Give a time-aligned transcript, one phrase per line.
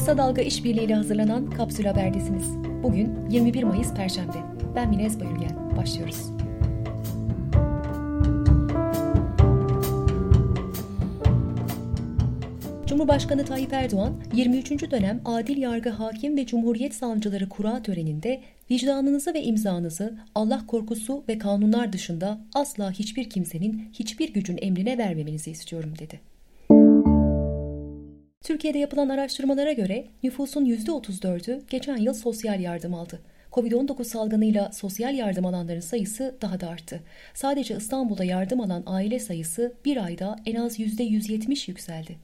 [0.00, 2.56] Kısa Dalga İşbirliği ile hazırlanan Kapsül Haber'desiniz.
[2.82, 4.36] Bugün 21 Mayıs Perşembe.
[4.74, 5.76] Ben Minez Bayülgen.
[5.76, 6.16] Başlıyoruz.
[12.86, 14.90] Cumhurbaşkanı Tayyip Erdoğan, 23.
[14.90, 18.40] dönem Adil Yargı Hakim ve Cumhuriyet Savcıları Kura töreninde
[18.70, 25.50] vicdanınızı ve imzanızı Allah korkusu ve kanunlar dışında asla hiçbir kimsenin, hiçbir gücün emrine vermemenizi
[25.50, 26.39] istiyorum dedi.
[28.50, 33.20] Türkiye'de yapılan araştırmalara göre nüfusun %34'ü geçen yıl sosyal yardım aldı.
[33.52, 37.00] Covid-19 salgınıyla sosyal yardım alanların sayısı daha da arttı.
[37.34, 42.16] Sadece İstanbul'da yardım alan aile sayısı bir ayda en az %170 yükseldi.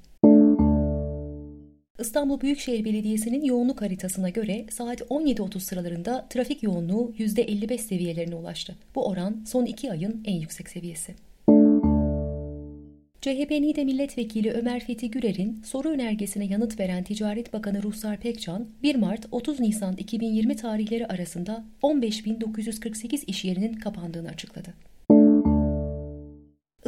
[2.00, 8.76] İstanbul Büyükşehir Belediyesi'nin yoğunluk haritasına göre saat 17.30 sıralarında trafik yoğunluğu %55 seviyelerine ulaştı.
[8.94, 11.25] Bu oran son iki ayın en yüksek seviyesi.
[13.26, 18.94] CHP NİDE Milletvekili Ömer Fethi Gürer'in soru önergesine yanıt veren Ticaret Bakanı Ruhsar Pekcan, 1
[18.94, 24.74] Mart-30 Nisan 2020 tarihleri arasında 15.948 iş yerinin kapandığını açıkladı.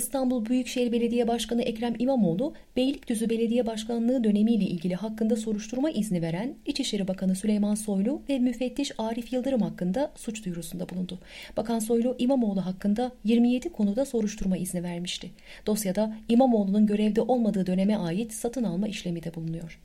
[0.09, 6.55] İstanbul Büyükşehir Belediye Başkanı Ekrem İmamoğlu, Beylikdüzü Belediye Başkanlığı dönemiyle ilgili hakkında soruşturma izni veren
[6.67, 11.19] İçişleri Bakanı Süleyman Soylu ve müfettiş Arif Yıldırım hakkında suç duyurusunda bulundu.
[11.57, 15.31] Bakan Soylu, İmamoğlu hakkında 27 konuda soruşturma izni vermişti.
[15.67, 19.81] Dosyada İmamoğlu'nun görevde olmadığı döneme ait satın alma işlemi de bulunuyor.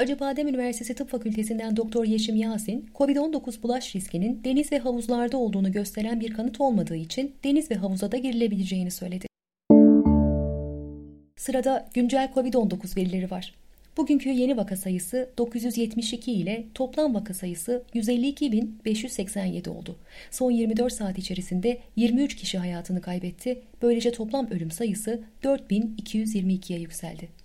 [0.00, 6.20] Acıbadem Üniversitesi Tıp Fakültesinden Doktor Yeşim Yasin, COVID-19 bulaş riskinin deniz ve havuzlarda olduğunu gösteren
[6.20, 9.26] bir kanıt olmadığı için deniz ve havuza da girilebileceğini söyledi.
[11.36, 13.54] Sırada güncel COVID-19 verileri var.
[13.96, 19.96] Bugünkü yeni vaka sayısı 972 ile toplam vaka sayısı 152.587 oldu.
[20.30, 23.62] Son 24 saat içerisinde 23 kişi hayatını kaybetti.
[23.82, 27.39] Böylece toplam ölüm sayısı 4222'ye yükseldi.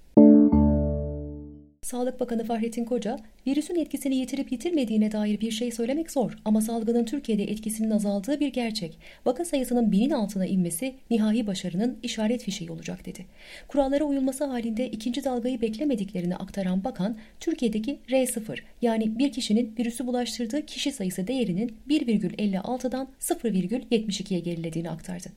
[1.86, 7.06] Sağlık Bakanı Fahrettin Koca, virüsün etkisini yitirip yitirmediğine dair bir şey söylemek zor ama salgının
[7.06, 8.97] Türkiye'de etkisinin azaldığı bir gerçek.
[9.25, 13.25] Vaka sayısının binin altına inmesi nihai başarının işaret fişeği olacak dedi.
[13.68, 20.66] Kurallara uyulması halinde ikinci dalgayı beklemediklerini aktaran bakan, Türkiye'deki R0 yani bir kişinin virüsü bulaştırdığı
[20.66, 25.28] kişi sayısı değerinin 1,56'dan 0,72'ye gerilediğini aktardı.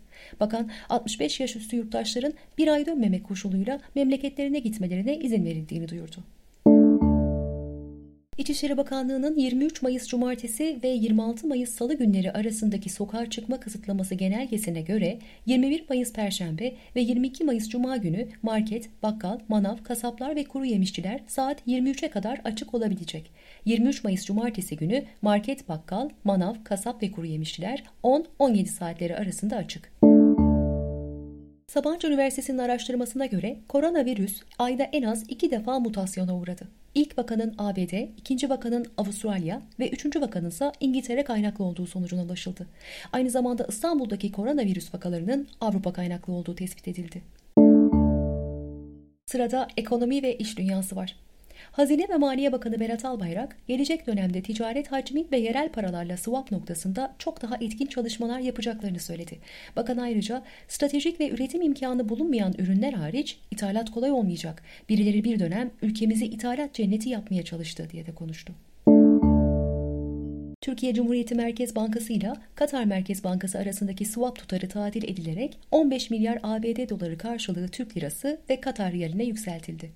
[0.40, 6.24] Bakan 65 yaş üstü yurttaşların bir ay dönmemek koşuluyla memleketlerine gitmelerine izin verildiğini duyurdu.
[8.38, 14.80] İçişleri Bakanlığı'nın 23 Mayıs Cumartesi ve 26 Mayıs Salı günleri arasındaki sokağa çıkma kısıtlaması genelgesine
[14.80, 20.64] göre 21 Mayıs Perşembe ve 22 Mayıs Cuma günü market, bakkal, manav, kasaplar ve kuru
[20.64, 23.30] yemişçiler saat 23'e kadar açık olabilecek.
[23.64, 29.92] 23 Mayıs Cumartesi günü market, bakkal, manav, kasap ve kuru yemişçiler 10-17 saatleri arasında açık.
[31.66, 36.68] Sabancı Üniversitesi'nin araştırmasına göre koronavirüs ayda en az iki defa mutasyona uğradı.
[36.94, 42.66] İlk vakanın ABD, ikinci vakanın Avustralya ve üçüncü vakanın ise İngiltere kaynaklı olduğu sonucuna ulaşıldı.
[43.12, 47.22] Aynı zamanda İstanbul'daki koronavirüs vakalarının Avrupa kaynaklı olduğu tespit edildi.
[49.26, 51.16] Sırada ekonomi ve iş dünyası var.
[51.72, 57.14] Hazine ve Maliye Bakanı Berat Albayrak, gelecek dönemde ticaret hacmi ve yerel paralarla swap noktasında
[57.18, 59.38] çok daha etkin çalışmalar yapacaklarını söyledi.
[59.76, 64.62] Bakan ayrıca stratejik ve üretim imkanı bulunmayan ürünler hariç ithalat kolay olmayacak.
[64.88, 68.54] Birileri bir dönem ülkemizi ithalat cenneti yapmaya çalıştı diye de konuştu.
[70.60, 76.38] Türkiye Cumhuriyeti Merkez Bankası ile Katar Merkez Bankası arasındaki swap tutarı tadil edilerek 15 milyar
[76.42, 79.90] ABD doları karşılığı Türk lirası ve Katar riyaline yükseltildi.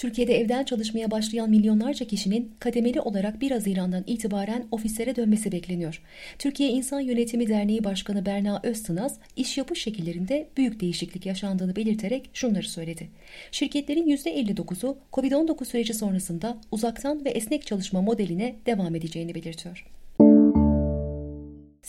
[0.00, 6.02] Türkiye'de evden çalışmaya başlayan milyonlarca kişinin kademeli olarak 1 Haziran'dan itibaren ofislere dönmesi bekleniyor.
[6.38, 12.68] Türkiye İnsan Yönetimi Derneği Başkanı Berna Öztınaz, iş yapış şekillerinde büyük değişiklik yaşandığını belirterek şunları
[12.68, 13.08] söyledi.
[13.52, 19.86] Şirketlerin %59'u COVID-19 süreci sonrasında uzaktan ve esnek çalışma modeline devam edeceğini belirtiyor.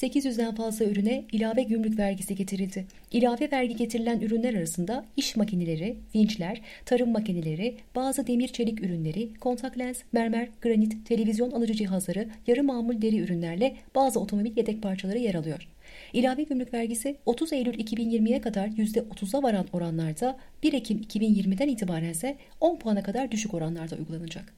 [0.01, 2.86] 800'den fazla ürüne ilave gümrük vergisi getirildi.
[3.12, 9.77] İlave vergi getirilen ürünler arasında iş makineleri, vinçler, tarım makineleri, bazı demir çelik ürünleri, kontak
[9.77, 15.36] lens, mermer, granit, televizyon alıcı cihazları, yarı mamul deri ürünlerle bazı otomobil yedek parçaları yer
[15.36, 15.68] alıyor.
[16.13, 22.38] İlave gümrük vergisi 30 Eylül 2020'ye kadar %30'a varan oranlarda 1 Ekim 2020'den itibaren ise
[22.59, 24.54] 10 puana kadar düşük oranlarda uygulanacak.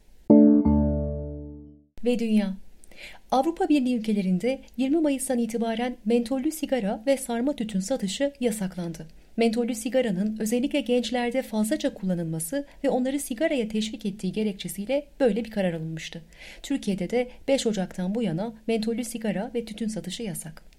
[2.06, 2.54] Ve dünya
[3.32, 9.08] Avrupa Birliği ülkelerinde 20 Mayıs'tan itibaren mentollü sigara ve sarma tütün satışı yasaklandı.
[9.38, 15.74] Mentollü sigaranın özellikle gençlerde fazlaca kullanılması ve onları sigaraya teşvik ettiği gerekçesiyle böyle bir karar
[15.74, 16.22] alınmıştı.
[16.64, 20.73] Türkiye'de de 5 Ocak'tan bu yana mentollü sigara ve tütün satışı yasak.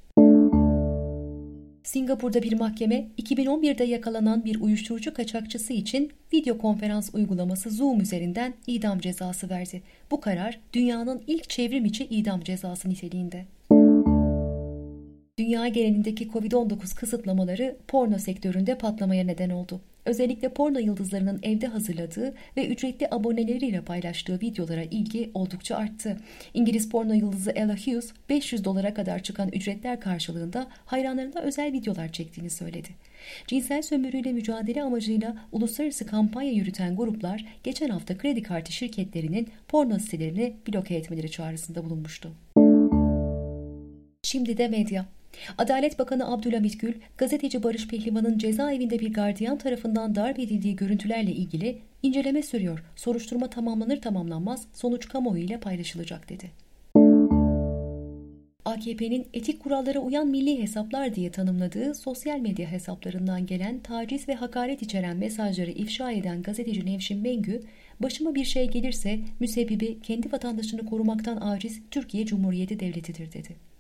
[1.95, 8.99] Singapur'da bir mahkeme 2011'de yakalanan bir uyuşturucu kaçakçısı için video konferans uygulaması Zoom üzerinden idam
[8.99, 9.83] cezası verdi.
[10.11, 13.45] Bu karar dünyanın ilk çevrim içi idam cezası niteliğinde.
[15.39, 19.81] Dünya genelindeki Covid-19 kısıtlamaları porno sektöründe patlamaya neden oldu.
[20.07, 26.17] Özellikle porno yıldızlarının evde hazırladığı ve ücretli aboneleriyle paylaştığı videolara ilgi oldukça arttı.
[26.55, 32.51] İngiliz porno yıldızı Ella Hughes 500 dolara kadar çıkan ücretler karşılığında hayranlarına özel videolar çektiğini
[32.51, 32.89] söyledi.
[33.47, 40.57] Cinsel sömürüyle mücadele amacıyla uluslararası kampanya yürüten gruplar geçen hafta kredi kartı şirketlerinin porno sitelerini
[40.69, 42.33] bloke etmeleri çağrısında bulunmuştu.
[44.23, 45.07] Şimdi de medya.
[45.59, 51.79] Adalet Bakanı Abdülhamit Gül, gazeteci Barış Pehlivan'ın cezaevinde bir gardiyan tarafından darp edildiği görüntülerle ilgili
[52.03, 52.85] inceleme sürüyor.
[52.97, 56.51] Soruşturma tamamlanır tamamlanmaz sonuç kamuoyu ile paylaşılacak dedi.
[58.65, 64.83] AKP'nin etik kurallara uyan milli hesaplar diye tanımladığı sosyal medya hesaplarından gelen taciz ve hakaret
[64.83, 67.61] içeren mesajları ifşa eden gazeteci Nevşin Mengü,
[68.01, 73.74] başıma bir şey gelirse müsebbibi kendi vatandaşını korumaktan aciz Türkiye Cumhuriyeti Devleti'dir dedi.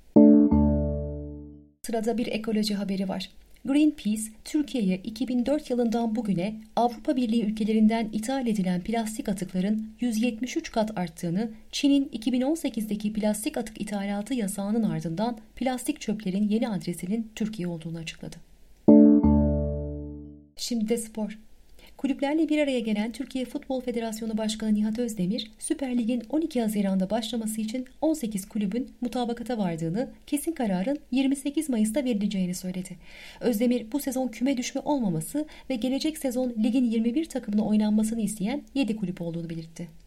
[1.86, 3.31] Sırada bir ekoloji haberi var.
[3.64, 11.50] Greenpeace, Türkiye'ye 2004 yılından bugüne Avrupa Birliği ülkelerinden ithal edilen plastik atıkların 173 kat arttığını,
[11.72, 18.37] Çin'in 2018'deki plastik atık ithalatı yasağının ardından plastik çöplerin yeni adresinin Türkiye olduğunu açıkladı.
[20.56, 21.38] Şimdi de spor.
[21.96, 27.61] Kulüplerle bir araya gelen Türkiye Futbol Federasyonu Başkanı Nihat Özdemir, Süper Lig'in 12 Haziran'da başlaması
[27.61, 32.96] için 18 kulübün mutabakata vardığını, kesin kararın 28 Mayıs'ta verileceğini söyledi.
[33.41, 38.97] Özdemir bu sezon küme düşme olmaması ve gelecek sezon ligin 21 takımına oynanmasını isteyen 7
[38.97, 40.03] kulüp olduğunu belirtti.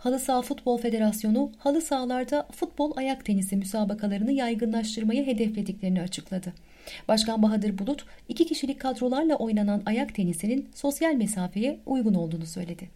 [0.00, 6.52] Halı Saha Futbol Federasyonu halı sahalarda futbol ayak tenisi müsabakalarını yaygınlaştırmayı hedeflediklerini açıkladı.
[7.08, 12.88] Başkan Bahadır Bulut, iki kişilik kadrolarla oynanan ayak tenisinin sosyal mesafeye uygun olduğunu söyledi.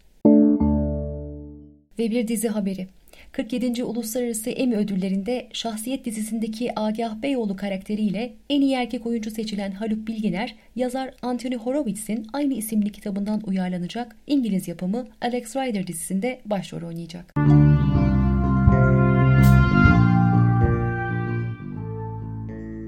[1.99, 2.89] Ve bir dizi haberi.
[3.33, 3.85] 47.
[3.85, 10.55] Uluslararası Emmy Ödülleri'nde Şahsiyet dizisindeki Agah Beyoğlu karakteriyle en iyi erkek oyuncu seçilen Haluk Bilginer,
[10.77, 17.35] yazar Anthony Horowitz'in aynı isimli kitabından uyarlanacak İngiliz yapımı Alex Rider dizisinde başrol oynayacak.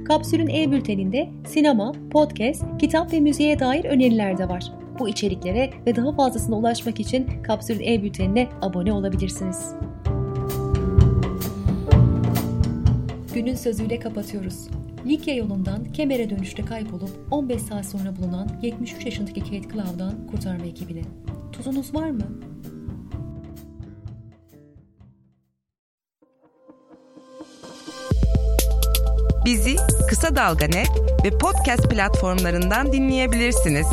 [0.06, 4.72] Kapsül'ün e-bülteninde sinema, podcast, kitap ve müziğe dair öneriler de var.
[4.98, 9.74] Bu içeriklere ve daha fazlasına ulaşmak için Kapsül'ün e-bültenine abone olabilirsiniz.
[13.36, 14.68] Günün sözüyle kapatıyoruz.
[15.06, 21.02] Likya yolundan Kemer'e dönüşte kaybolup 15 saat sonra bulunan 73 yaşındaki Kate Cloud'dan kurtarma ekibine.
[21.52, 22.40] Tuzunuz var mı?
[29.44, 29.76] Bizi
[30.08, 30.66] Kısa Dalga
[31.24, 33.86] ve podcast platformlarından dinleyebilirsiniz.